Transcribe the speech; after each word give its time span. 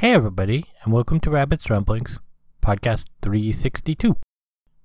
Hey, 0.00 0.14
everybody, 0.14 0.64
and 0.82 0.94
welcome 0.94 1.20
to 1.20 1.30
Rabbit's 1.30 1.68
Ramblings, 1.68 2.20
podcast 2.62 3.08
362. 3.20 4.16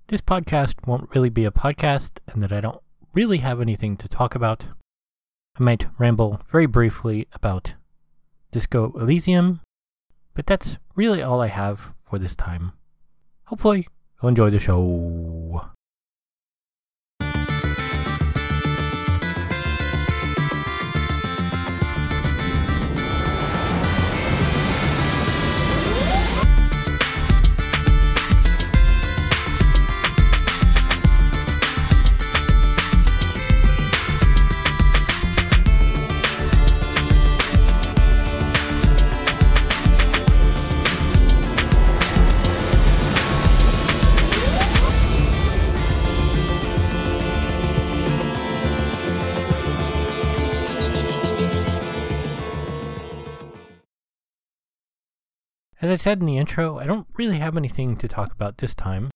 This 0.07 0.19
podcast 0.19 0.85
won't 0.85 1.09
really 1.15 1.29
be 1.29 1.45
a 1.45 1.51
podcast, 1.51 2.19
and 2.27 2.43
that 2.43 2.51
I 2.51 2.59
don't 2.59 2.81
really 3.13 3.38
have 3.38 3.62
anything 3.62 3.96
to 3.96 4.09
talk 4.09 4.36
about. 4.36 4.65
I 5.57 5.63
might 5.63 5.88
ramble 5.97 6.41
very 6.51 6.65
briefly 6.65 7.29
about 7.31 7.75
Disco 8.51 8.91
Elysium, 8.99 9.62
but 10.33 10.47
that's 10.47 10.79
really 10.97 11.21
all 11.21 11.39
I 11.39 11.47
have 11.47 11.93
for 12.04 12.20
this 12.20 12.36
time. 12.36 12.73
Hopefully, 13.45 13.88
you'll 14.21 14.27
enjoy 14.27 14.50
the 14.50 14.59
show. 14.59 15.70
As 55.86 55.92
I 55.92 55.95
said 55.98 56.20
in 56.20 56.25
the 56.25 56.39
intro, 56.39 56.80
I 56.80 56.86
don't 56.86 57.06
really 57.16 57.38
have 57.38 57.56
anything 57.56 57.95
to 57.98 58.08
talk 58.08 58.34
about 58.34 58.58
this 58.58 58.73
time. 58.73 59.11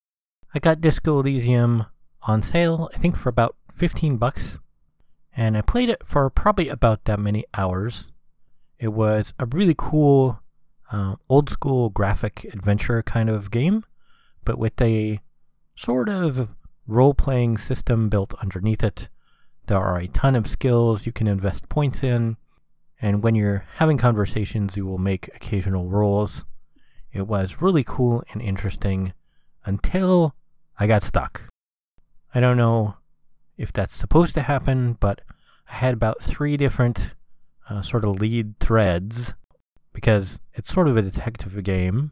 I 0.54 0.60
got 0.60 0.82
Disco 0.82 1.18
Elysium 1.18 1.88
on 2.22 2.44
sale, 2.44 2.92
I 2.94 3.00
think 3.00 3.18
for 3.18 3.28
about 3.28 3.56
15 3.74 4.18
bucks, 4.18 4.60
and 5.36 5.58
I 5.58 5.62
played 5.62 5.90
it 5.90 6.04
for 6.06 6.30
probably 6.30 6.70
about 6.70 7.06
that 7.06 7.20
many 7.20 7.44
hours. 7.56 8.12
It 8.78 8.90
was 8.90 9.34
a 9.40 9.48
really 9.48 9.74
cool, 9.76 10.42
uh, 10.92 11.16
old 11.28 11.50
school 11.50 11.90
graphic 11.90 12.44
adventure 12.54 13.02
kind 13.02 13.32
of 13.32 13.50
game, 13.50 13.84
but 14.46 14.60
with 14.60 14.80
a 14.80 15.22
sort 15.76 16.08
of 16.08 16.50
role 16.86 17.16
playing 17.16 17.58
system 17.58 18.10
built 18.10 18.36
underneath 18.44 18.84
it. 18.84 19.10
There 19.66 19.80
are 19.80 19.98
a 19.98 20.08
ton 20.08 20.36
of 20.36 20.46
skills 20.46 21.08
you 21.08 21.14
can 21.14 21.26
invest 21.26 21.68
points 21.68 22.04
in, 22.04 22.38
and 23.02 23.24
when 23.24 23.34
you're 23.34 23.66
having 23.78 23.98
conversations, 23.98 24.78
you 24.78 24.86
will 24.86 25.00
make 25.00 25.30
occasional 25.30 25.90
rolls. 25.90 26.46
It 27.12 27.28
was 27.28 27.62
really 27.62 27.84
cool 27.84 28.24
and 28.32 28.42
interesting 28.42 29.14
until 29.66 30.36
I 30.78 30.88
got 30.88 31.04
stuck. 31.04 31.44
I 32.34 32.40
don't 32.40 32.58
know 32.58 32.96
if 33.58 33.74
that's 33.74 33.96
supposed 33.96 34.36
to 34.36 34.42
happen, 34.42 34.98
but 35.00 35.22
I 35.70 35.76
had 35.76 35.94
about 35.94 36.22
three 36.22 36.56
different 36.56 37.14
uh, 37.70 37.82
sort 37.82 38.06
of 38.06 38.20
lead 38.22 38.60
threads 38.60 39.34
because 39.94 40.40
it's 40.54 40.74
sort 40.74 40.88
of 40.88 40.98
a 40.98 41.02
detective 41.02 41.62
game. 41.64 42.12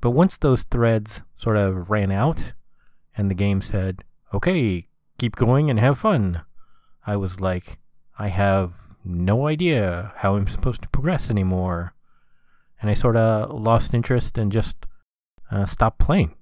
But 0.00 0.10
once 0.10 0.36
those 0.38 0.64
threads 0.64 1.22
sort 1.34 1.56
of 1.56 1.90
ran 1.90 2.10
out 2.10 2.54
and 3.16 3.30
the 3.30 3.34
game 3.34 3.60
said, 3.60 4.02
okay, 4.34 4.88
keep 5.18 5.36
going 5.36 5.70
and 5.70 5.78
have 5.78 5.98
fun, 5.98 6.42
I 7.06 7.16
was 7.16 7.40
like, 7.40 7.78
I 8.18 8.28
have 8.28 8.72
no 9.04 9.46
idea 9.46 10.12
how 10.16 10.36
I'm 10.36 10.46
supposed 10.46 10.82
to 10.82 10.88
progress 10.88 11.30
anymore 11.30 11.94
and 12.82 12.90
I 12.90 12.94
sort 12.94 13.16
of 13.16 13.50
lost 13.50 13.94
interest 13.94 14.36
and 14.36 14.52
just 14.52 14.76
uh, 15.50 15.64
stopped 15.64 15.98
playing. 15.98 16.34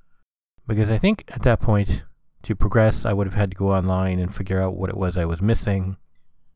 Because 0.66 0.90
I 0.90 0.98
think 0.98 1.24
at 1.28 1.42
that 1.42 1.60
point, 1.60 2.02
to 2.42 2.56
progress, 2.56 3.04
I 3.04 3.12
would 3.12 3.26
have 3.26 3.34
had 3.34 3.50
to 3.50 3.56
go 3.56 3.72
online 3.72 4.18
and 4.18 4.34
figure 4.34 4.60
out 4.60 4.74
what 4.74 4.90
it 4.90 4.96
was 4.96 5.16
I 5.16 5.26
was 5.26 5.42
missing. 5.42 5.96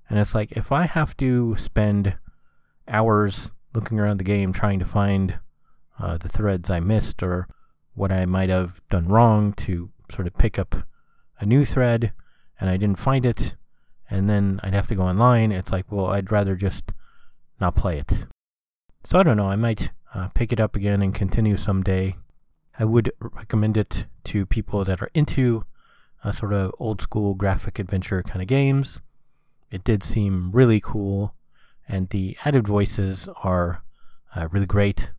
And 0.09 0.19
it's 0.19 0.35
like, 0.35 0.53
if 0.53 0.73
I 0.73 0.87
have 0.87 1.17
to 1.19 1.55
spend 1.57 2.17
hours 2.89 3.51
looking 3.75 4.01
around 4.01 4.19
the 4.19 4.25
game 4.25 4.53
trying 4.53 4.79
to 4.79 4.85
find 4.85 5.39
uh, 6.01 6.17
the 6.17 6.29
threads 6.29 6.71
I 6.71 6.81
missed 6.81 7.23
or 7.23 7.47
what 7.93 8.11
I 8.11 8.25
might 8.25 8.49
have 8.49 8.81
done 8.89 9.07
wrong 9.09 9.53
to 9.55 9.91
sort 10.11 10.27
of 10.27 10.37
pick 10.39 10.59
up 10.59 10.75
a 11.39 11.47
new 11.47 11.65
thread 11.65 12.13
and 12.61 12.71
I 12.71 12.77
didn't 12.77 12.99
find 12.99 13.27
it, 13.27 13.57
and 14.09 14.29
then 14.29 14.61
I'd 14.63 14.75
have 14.75 14.89
to 14.89 14.95
go 14.95 15.03
online, 15.03 15.53
it's 15.53 15.73
like, 15.73 15.91
well, 15.91 16.07
I'd 16.07 16.31
rather 16.31 16.55
just 16.55 16.93
not 17.61 17.75
play 17.75 17.99
it. 17.99 18.27
So 19.07 19.19
I 19.19 19.23
don't 19.23 19.37
know. 19.37 19.49
I 19.49 19.57
might 19.57 19.91
uh, 20.15 20.29
pick 20.35 20.51
it 20.51 20.61
up 20.61 20.77
again 20.77 21.03
and 21.03 21.15
continue 21.15 21.59
someday. 21.59 22.17
I 22.79 22.87
would 22.87 23.13
recommend 23.21 23.77
it 23.77 24.07
to 24.25 24.47
people 24.47 24.83
that 24.85 25.03
are 25.03 25.11
into 25.13 25.65
a 26.25 26.33
sort 26.33 26.55
of 26.55 26.73
old 26.79 27.03
school 27.03 27.35
graphic 27.35 27.79
adventure 27.79 28.23
kind 28.23 28.41
of 28.41 28.49
games. 28.49 29.01
It 29.71 29.85
did 29.85 30.03
seem 30.03 30.51
really 30.53 30.81
cool, 30.81 31.35
and 31.87 32.09
the 32.09 32.39
added 32.47 32.67
voices 32.67 33.29
are 33.43 33.85
uh, 34.35 34.49
really 34.51 34.67
great. 34.67 35.11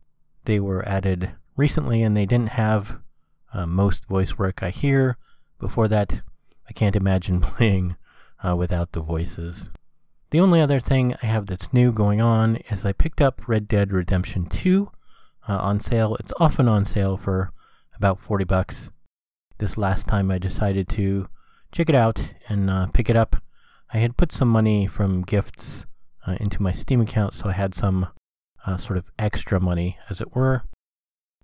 They 0.46 0.58
were 0.58 0.86
added 0.86 1.32
recently, 1.56 2.02
and 2.02 2.16
they 2.16 2.26
didn't 2.26 2.50
have 2.50 2.98
uh, 3.54 3.66
most 3.66 4.08
voice 4.08 4.36
work 4.36 4.64
I 4.64 4.70
hear. 4.70 5.16
Before 5.60 5.86
that, 5.88 6.22
I 6.68 6.72
can't 6.72 6.96
imagine 6.96 7.40
playing 7.40 7.94
uh, 8.44 8.56
without 8.56 8.92
the 8.92 9.00
voices. 9.00 9.70
The 10.30 10.40
only 10.40 10.60
other 10.60 10.80
thing 10.80 11.14
I 11.22 11.26
have 11.26 11.46
that's 11.46 11.72
new 11.72 11.92
going 11.92 12.20
on 12.20 12.56
is 12.68 12.84
I 12.84 12.92
picked 12.92 13.20
up 13.20 13.46
Red 13.46 13.68
Dead 13.68 13.92
Redemption 13.92 14.46
2 14.46 14.90
uh, 15.48 15.56
on 15.58 15.78
sale. 15.78 16.16
It's 16.16 16.32
often 16.38 16.66
on 16.66 16.84
sale 16.84 17.16
for 17.16 17.52
about 17.94 18.18
40 18.18 18.44
bucks. 18.44 18.90
This 19.58 19.78
last 19.78 20.08
time 20.08 20.30
I 20.32 20.38
decided 20.38 20.88
to 20.90 21.28
check 21.70 21.88
it 21.88 21.94
out 21.94 22.32
and 22.48 22.68
uh, 22.68 22.86
pick 22.92 23.08
it 23.08 23.14
up. 23.16 23.36
I 23.92 23.98
had 23.98 24.16
put 24.16 24.32
some 24.32 24.48
money 24.48 24.88
from 24.88 25.22
gifts 25.22 25.86
uh, 26.26 26.36
into 26.40 26.60
my 26.60 26.72
Steam 26.72 27.00
account, 27.00 27.32
so 27.32 27.48
I 27.48 27.52
had 27.52 27.72
some 27.72 28.08
uh, 28.66 28.76
sort 28.78 28.98
of 28.98 29.12
extra 29.20 29.60
money, 29.60 29.96
as 30.10 30.20
it 30.20 30.34
were. 30.34 30.64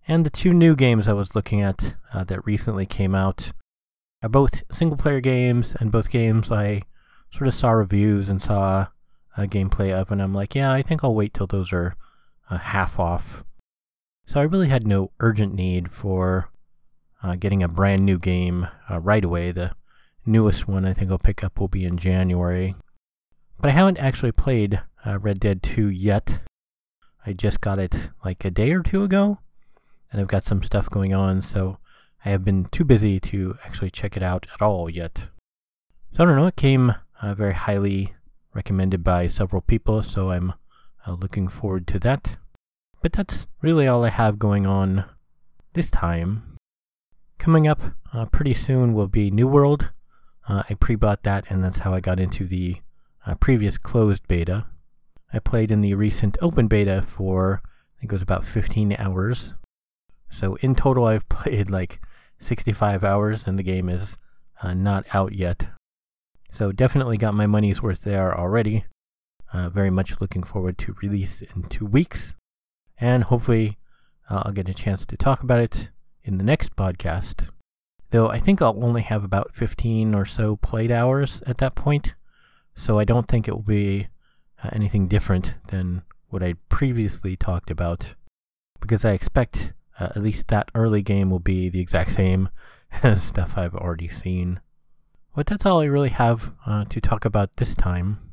And 0.09 0.27
the 0.27 0.31
two 0.31 0.53
new 0.53 0.75
games 0.75 1.07
I 1.07 1.13
was 1.13 1.37
looking 1.37 1.61
at 1.61 1.95
uh, 2.13 2.25
that 2.25 2.45
recently 2.45 2.87
came 2.87 3.15
out 3.15 3.53
are 4.25 4.29
both 4.29 4.65
single 4.73 4.97
player 4.97 5.21
games, 5.21 5.77
and 5.79 5.93
both 5.93 6.11
games 6.11 6.51
I 6.51 6.83
sort 7.33 7.49
of 7.49 7.55
saw 7.55 7.71
reviews 7.71 8.29
and 8.29 8.41
saw 8.41 8.89
a 9.37 9.47
gameplay 9.47 9.93
of, 9.93 10.11
and 10.11 10.21
I'm 10.21 10.35
like, 10.35 10.55
yeah, 10.55 10.73
I 10.73 10.83
think 10.83 11.03
I'll 11.03 11.15
wait 11.15 11.33
till 11.33 11.47
those 11.47 11.73
are 11.73 11.97
uh, 12.51 12.59
half 12.59 12.99
off. 13.01 13.45
So 14.27 14.41
I 14.41 14.45
really 14.45 14.69
had 14.69 14.87
no 14.87 15.11
urgent 15.21 15.55
need 15.55 15.91
for 15.91 16.51
uh, 17.23 17.35
getting 17.37 17.63
a 17.63 17.69
brand 17.69 18.05
new 18.05 18.19
game 18.19 18.69
uh, 18.91 19.01
right 19.01 19.25
away. 19.25 19.53
The 19.53 19.73
newest 20.27 20.69
one 20.69 20.85
I 20.85 20.93
think 20.93 21.11
I'll 21.11 21.19
pick 21.19 21.43
up 21.43 21.59
will 21.59 21.69
be 21.69 21.85
in 21.85 21.97
January. 21.97 22.77
But 23.59 23.71
I 23.71 23.73
haven't 23.73 23.99
actually 23.99 24.33
played 24.33 24.83
uh, 25.07 25.19
Red 25.19 25.41
Dead 25.41 25.63
2 25.63 25.89
yet. 25.89 26.41
I 27.25 27.33
just 27.33 27.61
got 27.61 27.79
it 27.79 28.11
like 28.25 28.45
a 28.45 28.51
day 28.51 28.73
or 28.73 28.83
two 28.83 29.05
ago, 29.05 29.39
and 30.11 30.21
I've 30.21 30.27
got 30.27 30.43
some 30.43 30.63
stuff 30.63 30.91
going 30.91 31.15
on, 31.15 31.41
so 31.41 31.79
I 32.25 32.31
have 32.31 32.45
been 32.45 32.65
too 32.67 32.85
busy 32.85 33.21
to 33.21 33.57
actually 33.65 33.91
check 33.91 34.17
it 34.17 34.23
out 34.23 34.49
at 34.53 34.61
all 34.61 34.91
yet. 34.91 35.29
So 36.13 36.23
I 36.23 36.27
don't 36.27 36.37
know, 36.37 36.47
it 36.49 36.57
came 36.57 36.95
uh, 37.23 37.35
very 37.35 37.55
highly 37.55 38.15
recommended 38.53 39.03
by 39.03 39.27
several 39.27 39.63
people, 39.63 40.03
so 40.03 40.31
I'm 40.31 40.53
uh, 41.07 41.13
looking 41.13 41.49
forward 41.49 41.87
to 41.89 41.99
that. 42.01 42.37
But 43.01 43.13
that's 43.13 43.47
really 43.63 43.87
all 43.87 44.05
I 44.05 44.11
have 44.11 44.39
going 44.39 44.67
on 44.67 45.05
this 45.73 45.91
time. 45.91 46.57
Coming 47.39 47.67
up 47.67 47.81
uh, 48.13 48.27
pretty 48.27 48.55
soon 48.55 48.93
will 48.95 49.09
be 49.09 49.31
New 49.31 49.49
World. 49.49 49.91
Uh, 50.49 50.63
I 50.69 50.75
pre 50.75 50.97
bought 50.97 51.23
that, 51.23 51.45
and 51.49 51.63
that's 51.63 51.81
how 51.81 51.95
I 51.95 52.01
got 52.01 52.21
into 52.21 52.47
the 52.47 52.81
uh, 53.27 53.35
previous 53.37 53.79
closed 53.79 54.27
beta. 54.29 54.67
I 55.33 55.39
played 55.39 55.71
in 55.71 55.81
the 55.81 55.95
recent 55.95 56.37
open 56.43 56.69
beta 56.69 57.03
for, 57.03 57.63
I 57.65 58.01
think 58.01 58.13
it 58.13 58.15
was 58.15 58.23
about 58.23 58.45
15 58.45 58.97
hours. 58.99 59.55
So 60.31 60.57
in 60.57 60.75
total, 60.75 61.07
I've 61.07 61.29
played 61.29 61.71
like 61.71 62.01
65 62.39 63.03
hours, 63.05 63.47
and 63.47 63.59
the 63.59 63.63
game 63.63 63.89
is 63.89 64.19
uh, 64.63 64.75
not 64.75 65.05
out 65.15 65.33
yet. 65.33 65.69
So 66.53 66.71
definitely 66.71 67.17
got 67.17 67.33
my 67.33 67.47
money's 67.47 67.83
worth 67.83 68.03
there 68.03 68.39
already. 68.39 68.85
Uh, 69.55 69.71
very 69.71 69.89
much 69.89 70.21
looking 70.21 70.43
forward 70.43 70.77
to 70.79 70.95
release 71.01 71.41
in 71.41 71.63
two 71.63 71.87
weeks. 71.87 72.35
And 72.99 73.25
hopefully 73.25 73.79
uh, 74.29 74.43
I'll 74.45 74.53
get 74.53 74.69
a 74.69 74.75
chance 74.75 75.07
to 75.07 75.17
talk 75.17 75.43
about 75.43 75.61
it 75.61 75.89
in 76.23 76.37
the 76.37 76.45
next 76.45 76.77
podcast. 76.77 77.49
Though 78.11 78.29
I 78.29 78.39
think 78.39 78.61
I'll 78.61 78.85
only 78.85 79.01
have 79.01 79.25
about 79.25 79.55
15 79.55 80.15
or 80.15 80.27
so 80.27 80.57
played 80.57 80.93
hours 80.93 81.43
at 81.47 81.57
that 81.59 81.75
point. 81.75 82.15
So 82.75 82.99
I 82.99 83.05
don't 83.05 83.27
think 83.27 83.49
it 83.49 83.53
will 83.53 83.63
be 83.63 84.09
uh, 84.63 84.69
anything 84.73 85.09
different 85.09 85.55
than 85.69 86.03
what 86.29 86.43
I 86.43 86.55
previously 86.69 87.35
talked 87.35 87.71
about. 87.71 88.15
Because 88.79 89.07
I 89.07 89.13
expect 89.13 89.73
uh, 89.99 90.11
at 90.15 90.23
least 90.23 90.49
that 90.49 90.71
early 90.75 91.01
game 91.01 91.31
will 91.31 91.39
be 91.39 91.71
the 91.71 91.81
exact 91.81 92.13
same 92.13 92.51
as 93.03 93.23
stuff 93.23 93.57
I've 93.57 93.75
already 93.75 94.09
seen. 94.09 94.61
But 95.35 95.47
that's 95.47 95.65
all 95.65 95.81
I 95.81 95.85
really 95.85 96.11
have 96.11 96.53
uh, 96.67 96.85
to 96.87 97.01
talk 97.01 97.25
about 97.25 97.57
this 97.57 97.75
time. 97.75 98.32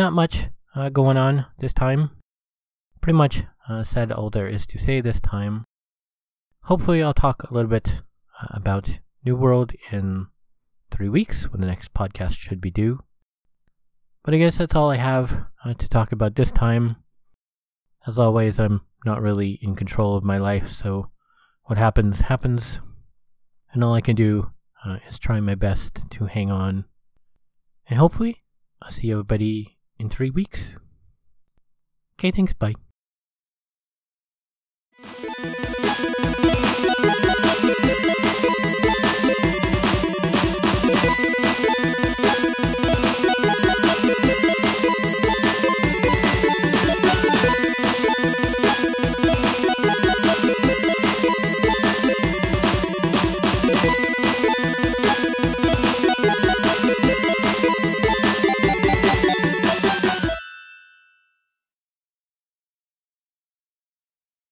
Not 0.00 0.14
much 0.14 0.48
uh, 0.74 0.88
going 0.88 1.18
on 1.18 1.44
this 1.58 1.74
time. 1.74 2.10
Pretty 3.02 3.16
much 3.16 3.44
uh, 3.68 3.82
said 3.82 4.10
all 4.10 4.30
there 4.30 4.48
is 4.48 4.66
to 4.68 4.78
say 4.78 5.00
this 5.00 5.20
time. 5.20 5.64
Hopefully, 6.64 7.02
I'll 7.02 7.12
talk 7.12 7.42
a 7.42 7.52
little 7.52 7.70
bit 7.70 8.02
uh, 8.40 8.46
about 8.50 9.00
New 9.24 9.36
World 9.36 9.72
in 9.92 10.28
three 10.90 11.10
weeks 11.10 11.50
when 11.50 11.60
the 11.60 11.66
next 11.66 11.92
podcast 11.92 12.38
should 12.38 12.62
be 12.62 12.70
due. 12.70 13.00
But 14.24 14.32
I 14.32 14.38
guess 14.38 14.56
that's 14.56 14.74
all 14.74 14.90
I 14.90 14.96
have 14.96 15.46
uh, 15.64 15.74
to 15.74 15.88
talk 15.88 16.12
about 16.12 16.34
this 16.34 16.50
time. 16.50 16.96
As 18.06 18.18
always, 18.18 18.58
I'm 18.58 18.80
not 19.04 19.20
really 19.20 19.58
in 19.60 19.76
control 19.76 20.16
of 20.16 20.24
my 20.24 20.38
life, 20.38 20.68
so 20.68 21.10
what 21.64 21.76
happens, 21.76 22.22
happens. 22.22 22.80
And 23.72 23.84
all 23.84 23.92
I 23.92 24.00
can 24.00 24.16
do 24.16 24.52
uh, 24.84 24.96
is 25.06 25.18
try 25.18 25.40
my 25.40 25.54
best 25.54 26.10
to 26.10 26.24
hang 26.24 26.50
on. 26.50 26.86
And 27.86 27.98
hopefully, 27.98 28.42
I'll 28.80 28.90
see 28.90 29.10
everybody 29.10 29.76
in 30.00 30.08
three 30.08 30.30
weeks. 30.30 30.76
Okay, 32.18 32.30
thanks, 32.30 32.54
bye. 32.54 32.74